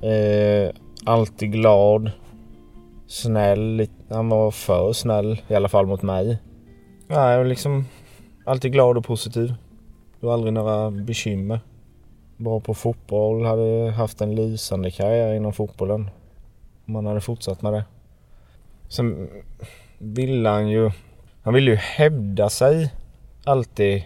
[0.02, 0.72] Eh,
[1.06, 2.12] alltid glad.
[3.08, 3.88] Snäll.
[4.10, 6.38] Han var för snäll, i alla fall mot mig.
[7.08, 7.86] Ja, jag var liksom
[8.46, 9.54] alltid glad och positiv.
[10.20, 11.60] Det var aldrig några bekymmer.
[12.38, 16.10] Bra på fotboll, hade haft en lysande karriär inom fotbollen.
[16.88, 17.86] Om han hade fortsatt med det.
[18.88, 19.30] Sen
[19.98, 20.92] ville han ju...
[21.42, 22.94] Han ville ju hävda sig
[23.46, 24.04] alltid.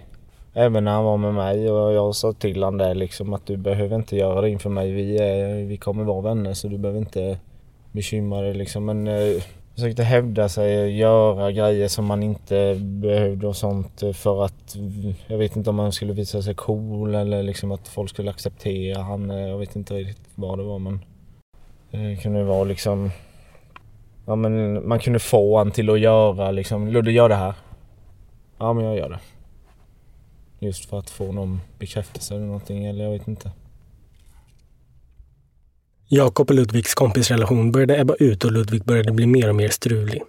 [0.53, 3.57] Även när han var med mig och jag sa till honom där liksom att du
[3.57, 4.91] behöver inte göra det inför mig.
[4.91, 7.37] Vi, är, vi kommer vara vänner så du behöver inte
[7.91, 8.85] bekymra dig liksom.
[8.85, 9.43] Men eh,
[9.75, 14.75] försökte hävda sig, göra grejer som man inte behövde och sånt för att
[15.27, 19.01] jag vet inte om han skulle visa sig cool eller liksom att folk skulle acceptera
[19.01, 19.31] han.
[19.31, 20.99] Eh, jag vet inte riktigt vad det var men
[21.91, 23.11] eh, det kunde vara liksom
[24.25, 27.53] Ja men man kunde få han till att göra liksom, Ludde gör det här.
[28.57, 29.19] Ja men jag gör det.
[30.63, 33.51] Just för att få någon bekräftelse eller någonting eller jag vet inte.
[36.07, 40.21] Jakob och Ludvigs kompisrelation började ebba ut och Ludvig började bli mer och mer strulig.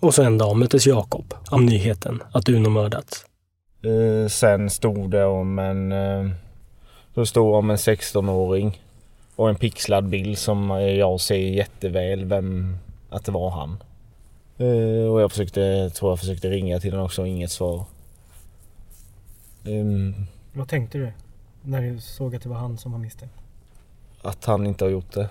[0.00, 3.24] Och så en dag möttes Jakob av nyheten att Uno mördats.
[3.82, 5.92] Eh, sen stod det om en...
[5.92, 6.30] Eh,
[7.14, 8.82] då stod om en 16-åring
[9.36, 12.78] och en pixlad bild som jag ser jätteväl vem
[13.10, 13.82] att det var han.
[14.58, 17.84] Eh, och jag försökte, tror jag försökte ringa till honom också, inget svar.
[19.68, 20.14] Ehm,
[20.52, 21.12] Vad tänkte du
[21.62, 23.34] när du såg att det var han som var misstänkt?
[24.22, 25.28] att han inte har gjort det.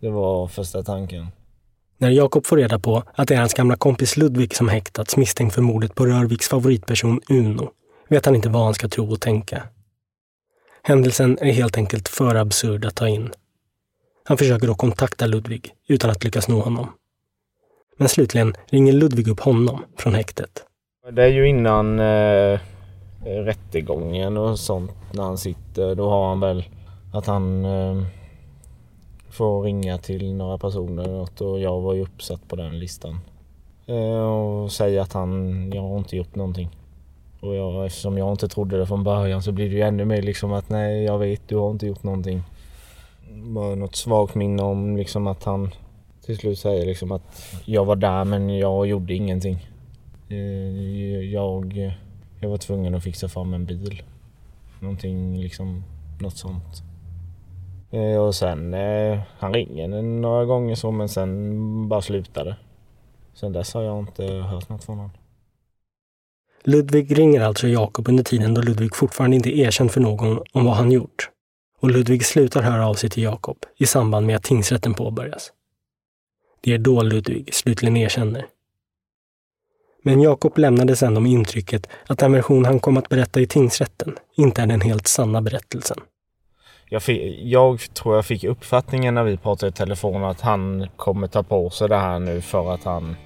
[0.00, 1.26] Det var första tanken.
[1.98, 5.54] När Jakob får reda på att det är hans gamla kompis Ludvig som häktats misstänkt
[5.54, 7.70] för mordet på Rörviks favoritperson Uno
[8.08, 9.62] vet han inte vad han ska tro och tänka.
[10.82, 13.30] Händelsen är helt enkelt för absurd att ta in.
[14.24, 16.92] Han försöker då kontakta Ludvig utan att lyckas nå honom.
[17.96, 20.64] Men slutligen ringer Ludvig upp honom från häktet.
[21.12, 22.60] Det är ju innan eh,
[23.24, 25.94] Eh, rättegången och sånt när han sitter.
[25.94, 26.64] Då har han väl
[27.12, 28.02] att han eh,
[29.30, 33.20] får ringa till några personer eller något och jag var ju uppsatt på den listan.
[33.86, 36.68] Eh, och säga att han, jag har inte gjort någonting.
[37.40, 40.22] Och jag, eftersom jag inte trodde det från början så blir det ju ännu mer
[40.22, 42.42] liksom att nej jag vet du har inte gjort någonting.
[43.32, 45.70] Bara något svagt minne om liksom att han
[46.24, 49.66] till slut säger liksom att jag var där men jag gjorde ingenting.
[50.28, 51.92] Eh, Jag,
[52.40, 54.02] jag var tvungen att fixa fram en bil.
[54.80, 55.84] Någonting liksom,
[56.20, 56.82] något sånt.
[57.90, 62.56] Eh, och sen, eh, han ringer några gånger så men sen bara slutade.
[63.34, 65.10] Sen dess har jag inte hört något från honom.
[66.64, 70.74] Ludvig ringer alltså Jakob under tiden då Ludvig fortfarande inte erkänt för någon om vad
[70.74, 71.30] han gjort.
[71.80, 75.52] Och Ludvig slutar höra av sig till Jakob i samband med att tingsrätten påbörjas.
[76.60, 78.46] Det är då Ludvig slutligen erkänner.
[80.02, 84.16] Men Jakob lämnade sedan med intrycket att den version han kom att berätta i tingsrätten
[84.36, 85.98] inte är den helt sanna berättelsen.
[86.88, 91.26] Jag, fick, jag tror jag fick uppfattningen när vi pratade i telefon att han kommer
[91.26, 93.16] ta på sig det här nu för att han,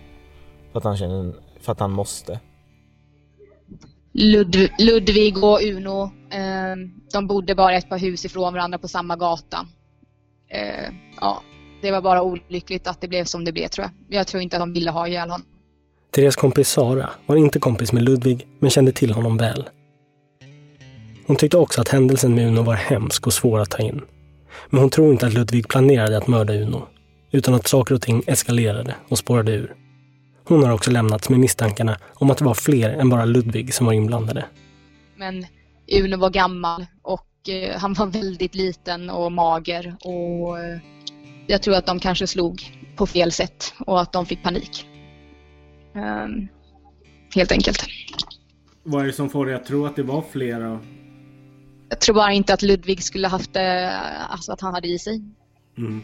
[0.73, 2.41] för att han känner, för att han måste.
[4.13, 6.77] Lud Ludvig och Uno, eh,
[7.13, 9.67] de bodde bara ett par hus ifrån varandra på samma gata.
[10.49, 11.43] Eh, ja,
[11.83, 14.19] det var bara olyckligt att det blev som det blev tror jag.
[14.19, 15.47] Jag tror inte att de ville ha ihjäl honom.
[16.15, 19.69] Therese kompis Sara var inte kompis med Ludvig, men kände till honom väl.
[21.27, 24.03] Hon tyckte också att händelsen med Uno var hemsk och svår att ta in.
[24.71, 26.89] Men hon tror inte att Ludvig planerade att mörda Uno,
[27.31, 29.75] utan att saker och ting eskalerade och spårade ur.
[30.45, 33.87] Hon har också lämnats med misstankarna om att det var fler än bara Ludvig som
[33.87, 34.45] var inblandade.
[35.17, 35.47] Men
[35.93, 40.79] Uno var gammal och eh, han var väldigt liten och mager och eh,
[41.47, 42.63] jag tror att de kanske slog
[42.97, 44.87] på fel sätt och att de fick panik.
[45.95, 46.49] Ehm,
[47.35, 47.87] helt enkelt.
[48.83, 50.81] Vad är det som får dig att tro att det var flera?
[51.89, 53.91] Jag tror bara inte att Ludvig skulle haft det,
[54.29, 55.23] alltså att han hade i sig.
[55.79, 56.03] Mm.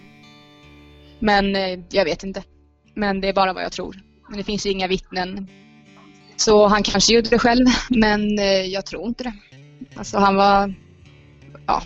[1.19, 2.43] Men eh, jag vet inte.
[2.95, 3.97] Men det är bara vad jag tror.
[4.29, 5.49] Men det finns ju inga vittnen.
[6.37, 9.35] Så han kanske gjorde det själv, men eh, jag tror inte det.
[9.95, 10.75] Alltså han var...
[11.67, 11.83] Ja,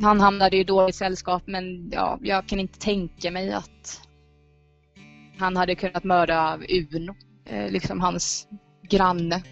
[0.00, 4.00] han hamnade i dåligt sällskap men ja, jag kan inte tänka mig att
[5.38, 7.14] han hade kunnat mörda Uno,
[7.46, 8.46] Eh, liksom hans
[8.88, 9.42] granne.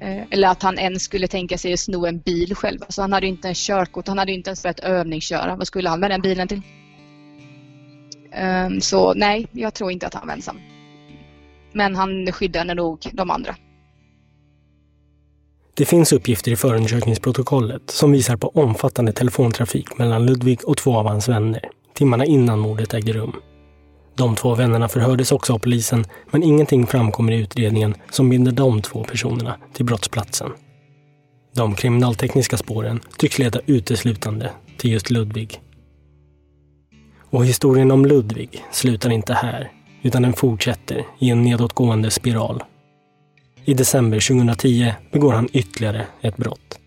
[0.00, 2.78] Eh, eller att han ens skulle tänka sig att sno en bil själv.
[2.82, 5.56] Alltså han hade inte en körkort, han hade inte ens börjat övningsköra.
[5.56, 6.62] Vad skulle han med den bilen till?
[8.66, 10.58] Um, så nej, jag tror inte att han var ensam.
[11.72, 13.56] Men han skyddade nog de andra.
[15.74, 21.08] Det finns uppgifter i förundersökningsprotokollet som visar på omfattande telefontrafik mellan Ludvig och två av
[21.08, 21.60] hans vänner
[21.94, 23.36] timmarna innan mordet ägde rum.
[24.14, 28.82] De två vännerna förhördes också av polisen men ingenting framkommer i utredningen som binder de
[28.82, 30.52] två personerna till brottsplatsen.
[31.54, 35.60] De kriminaltekniska spåren tycks leda uteslutande till just Ludvig.
[37.30, 39.70] Och historien om Ludvig slutar inte här
[40.02, 42.62] utan den fortsätter i en nedåtgående spiral.
[43.64, 46.78] I december 2010 begår han ytterligare ett brott.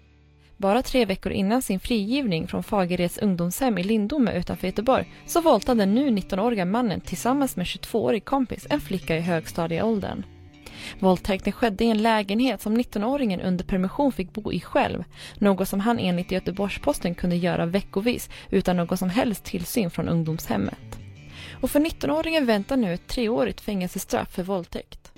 [0.57, 5.81] Bara tre veckor innan sin frigivning från Fagereds ungdomshem i Lindome utanför Göteborg så våldtade
[5.81, 10.23] den nu 19-åriga mannen tillsammans med 22-årig kompis en flicka i högstadieåldern.
[10.99, 15.03] Våldtäkten skedde i en lägenhet som 19-åringen under permission fick bo i själv,
[15.37, 20.99] något som han enligt Göteborgs-Posten kunde göra veckovis utan någon som helst tillsyn från ungdomshemmet.
[21.61, 25.11] Och för 19-åringen väntar nu ett treårigt fängelsestraff för våldtäkt.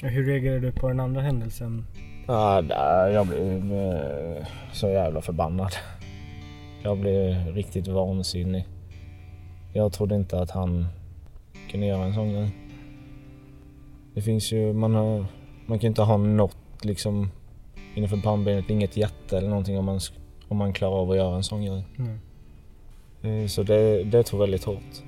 [0.00, 1.86] Hur reagerar du på den andra händelsen?
[2.26, 2.62] Ja,
[3.08, 5.72] jag blev eh, så jävla förbannad.
[6.82, 8.64] Jag blev riktigt vansinnig.
[9.72, 10.86] Jag trodde inte att han
[11.70, 12.50] kunde göra en sån grej.
[14.14, 15.26] Det finns ju, man, har,
[15.66, 17.30] man kan inte ha något liksom
[17.94, 20.00] innanför pannbenet, inget hjärta eller någonting om man,
[20.48, 21.84] om man klarar av att göra en sån grej.
[23.22, 23.48] Mm.
[23.48, 25.02] Så det, det tog väldigt hårt.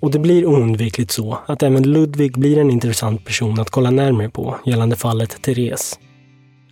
[0.00, 4.30] Och det blir oundvikligt så att även Ludvig blir en intressant person att kolla närmare
[4.30, 5.98] på gällande fallet Therese.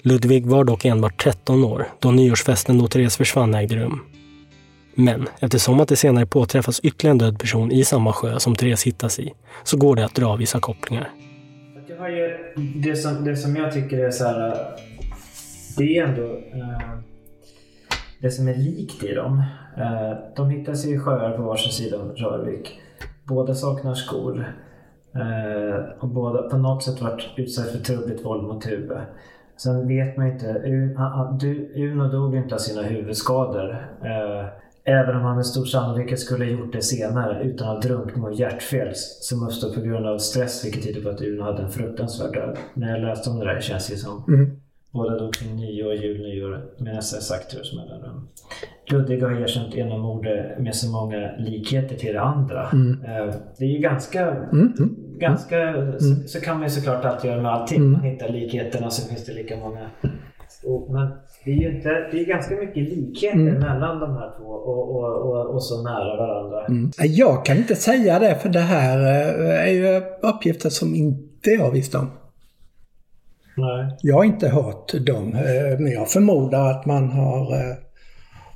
[0.03, 4.01] Ludvig var dock enbart 13 år då nyårsfesten då Therese försvann ägde rum.
[4.95, 8.87] Men eftersom att det senare påträffas ytterligare en död person i samma sjö som Therese
[8.87, 9.33] hittas i,
[9.65, 11.11] så går det att dra vissa kopplingar.
[11.89, 12.37] Det, har ju,
[12.75, 14.49] det, som, det som jag tycker är så här...
[14.49, 14.57] Äh,
[15.79, 16.23] det är ändå...
[16.33, 16.99] Eh,
[18.19, 19.43] det som är likt i dem.
[19.77, 22.81] Eh, de hittas i sjöar på varsin sida om Rörvik.
[23.29, 24.55] Båda saknar skor.
[25.15, 29.03] Eh, och båda på något sätt varit utsatta för trubbigt våld mot huvudet.
[29.57, 30.95] Sen vet man inte.
[30.99, 31.39] Ah, ah,
[31.77, 33.71] Uno dog inte av sina huvudskador.
[34.03, 34.47] Eh,
[34.85, 38.35] även om han med stor sannolikhet skulle ha gjort det senare utan att drunkna och
[38.35, 42.35] hjärtfel som uppstod på grund av stress vilket tyder på att Uno hade en fruktansvärd
[42.35, 42.57] död.
[42.75, 44.61] När jag läste om det där känns det som Mm.
[44.93, 48.29] Båda dog kring nyår, jul, nyår med nästan exakt års mellanrum.
[48.91, 52.69] Ludvig har erkänt ena mordet med så många likheter till det andra.
[52.73, 53.03] Mm.
[53.05, 54.21] Eh, Det är ju ganska...
[54.31, 54.97] Mm, mm.
[55.19, 55.57] ganska
[55.99, 56.29] Så, Mm.
[56.29, 57.77] så kan man ju såklart alltid göra med allting.
[57.79, 57.93] Mm.
[57.93, 59.91] Man hittar likheterna så finns det lika många.
[60.67, 61.09] Och, men
[61.45, 63.59] det är ju inte, det är ganska mycket likheter Mm.
[63.59, 66.65] mellan de här två och, och, och, och så nära varandra.
[66.67, 66.91] Mm.
[66.99, 71.71] Jag kan inte säga det för det här eh, är ju uppgifter som inte jag
[71.71, 72.11] visste om.
[73.57, 73.97] Nej.
[74.03, 77.77] Jag har inte hört dem, eh, men jag förmodar att man har eh,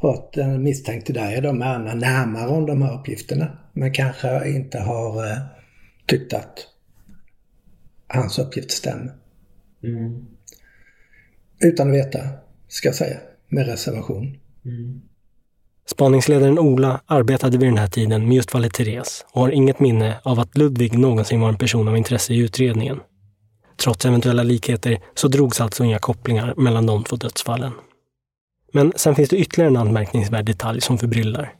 [0.00, 3.58] hört en misstänkt där i de ärendena närmare om de här uppgifterna.
[3.72, 5.38] Men kanske inte har eh,
[6.06, 6.66] tyckt att
[8.08, 9.12] hans uppgift stämmer.
[9.82, 10.26] Mm.
[11.60, 12.18] Utan att veta,
[12.68, 13.16] ska jag säga,
[13.48, 14.38] med reservation.
[14.64, 15.00] Mm.
[15.86, 20.20] Spaningsledaren Ola arbetade vid den här tiden med just fallet Therese och har inget minne
[20.22, 23.00] av att Ludvig någonsin var en person av intresse i utredningen.
[23.82, 27.72] Trots eventuella likheter så drogs alltså inga kopplingar mellan de två dödsfallen.
[28.72, 31.54] Men sen finns det ytterligare en anmärkningsvärd detalj som förbryllar.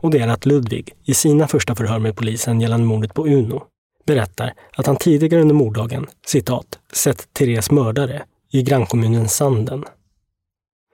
[0.00, 3.64] Och det är att Ludvig, i sina första förhör med polisen gällande mordet på Uno,
[4.06, 8.22] berättar att han tidigare under morddagen, citat, sett Therese mördare
[8.52, 9.84] i grannkommunen Sanden.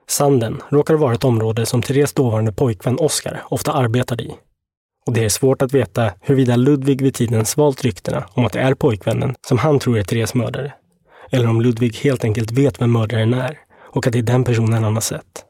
[0.07, 4.31] Sanden råkar vara ett område som Therese dåvarande pojkvän Oskar ofta arbetade i.
[5.05, 8.59] Och det är svårt att veta huruvida Ludvig vid tiden svalt ryktena om att det
[8.59, 10.73] är pojkvännen som han tror är Therese mördare.
[11.31, 13.57] Eller om Ludvig helt enkelt vet vem mördaren är
[13.93, 15.45] och att det är den personen han har sett.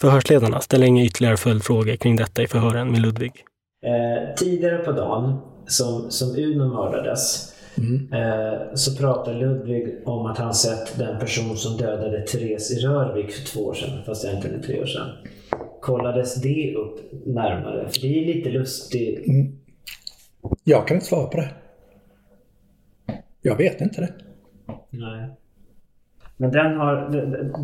[0.00, 3.32] Förhörsledarna ställer inga ytterligare följdfrågor kring detta i förhören med Ludvig.
[3.82, 7.52] Eh, tidigare på dagen, som, som Uno mördades,
[8.12, 13.32] eh, så pratade Ludvig om att han sett den person som dödade Therese i Rörvik
[13.32, 15.08] för två år sedan, fast inte tre år sedan.
[15.86, 17.88] Kollades det upp närmare?
[17.88, 19.24] För det är lite lustigt.
[20.64, 21.48] Jag kan inte svara på det.
[23.42, 24.12] Jag vet inte det.
[24.90, 25.30] Nej.
[26.36, 27.10] Men den har...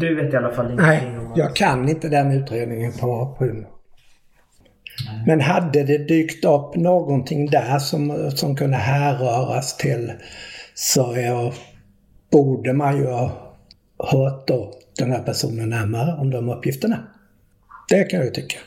[0.00, 1.32] Du vet i alla fall ingenting Nej, om...
[1.36, 3.68] jag kan inte den utredningen på, på Umeå.
[5.26, 10.12] Men hade det dykt upp någonting där som, som kunde härröras till
[10.74, 11.54] så är,
[12.30, 13.56] borde man ju ha
[13.98, 16.98] hört då den här personen närmare om de uppgifterna.
[17.92, 18.58] Det kan jag ju tycka.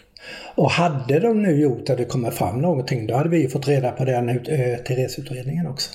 [0.55, 3.67] Och hade de nu gjort att det kommer fram någonting, då hade vi ju fått
[3.67, 4.36] reda på den äh,
[4.78, 5.89] Therese-utredningen också.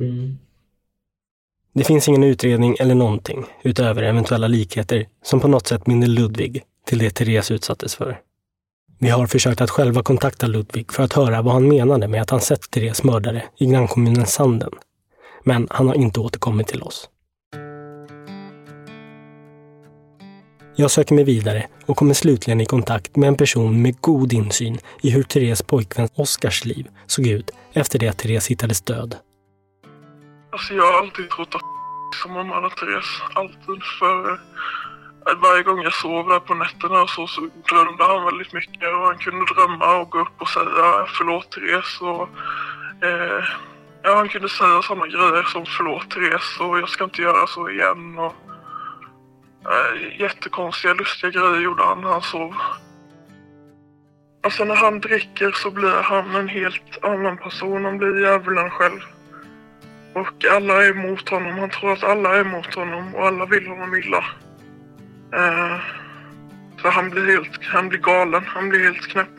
[0.00, 0.38] Mm.
[1.74, 6.62] Det finns ingen utredning eller någonting utöver eventuella likheter som på något sätt minner Ludvig
[6.86, 8.20] till det Therese utsattes för.
[8.98, 12.30] Vi har försökt att själva kontakta Ludvig för att höra vad han menade med att
[12.30, 14.72] han sett Therese mördare i grannkommunen Sanden.
[15.44, 17.08] Men han har inte återkommit till oss.
[20.76, 24.78] Jag söker mig vidare och kommer slutligen i kontakt med en person med god insyn
[25.02, 29.16] i hur Therese pojkvän Oskars liv såg ut efter det att Therese hittades död.
[30.52, 31.60] Alltså jag har alltid trott att
[32.22, 33.22] som mamman och Therese.
[33.34, 33.82] Alltid.
[33.98, 34.40] För
[35.42, 38.88] varje gång jag sov där på nätterna och så, så drömde han väldigt mycket.
[38.94, 42.00] Och han kunde drömma och gå upp och säga förlåt Therese.
[42.00, 42.28] Och,
[43.08, 43.44] eh,
[44.02, 47.68] ja, han kunde säga sådana grejer som förlåt Therese och jag ska inte göra så
[47.68, 48.18] igen.
[48.18, 48.34] Och,
[49.64, 52.54] eh, jättekonstiga, lustiga grejer gjorde han när han sov.
[54.44, 57.84] Alltså när han dricker så blir han en helt annan person.
[57.84, 59.00] Han blir djävulen själv.
[60.14, 61.58] Och alla är emot honom.
[61.58, 64.24] Han tror att alla är emot honom och alla vill honom illa.
[65.34, 65.80] Eh,
[66.82, 68.42] så han blir helt, han blir galen.
[68.46, 69.36] Han blir helt knäpp.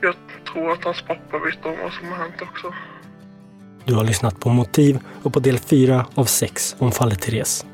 [0.00, 0.14] Jag
[0.52, 2.74] tror att hans pappa vet om vad som har hänt också.
[3.84, 7.66] Du har lyssnat på Motiv och på del 4 av 6 om fallet Therese.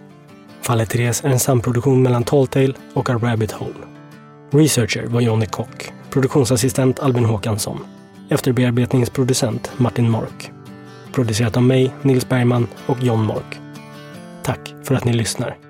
[0.62, 3.74] Fallet Therese är en samproduktion mellan Talltale och A Rabbit Hole.
[4.50, 7.78] Researcher var Johnny Kock, produktionsassistent Albin Håkansson,
[8.28, 10.50] efterbearbetningsproducent Martin Mark,
[11.12, 13.60] Producerat av mig, Nils Bergman och John Mark.
[14.42, 15.69] Tack för att ni lyssnar.